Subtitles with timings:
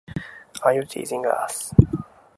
[0.63, 1.75] Are you teasing us?